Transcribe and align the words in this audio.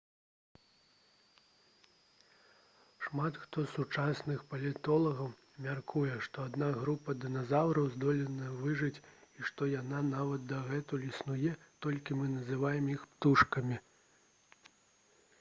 шмат 3.07 3.35
хто 3.41 3.65
з 3.65 3.69
сучасных 3.73 4.39
палеантолагаў 4.53 5.29
мяркуе 5.67 6.15
што 6.29 6.47
адна 6.49 6.69
група 6.79 7.15
дыназаўраў 7.27 7.91
здолела 7.97 8.49
выжыць 8.63 9.03
і 9.37 9.45
што 9.51 9.69
яна 9.75 10.01
нават 10.09 10.49
дагэтуль 10.55 11.07
існуе 11.11 11.53
толькі 11.89 12.19
мы 12.23 12.33
называем 12.37 12.91
іх 12.97 13.07
птушкамі 13.15 13.79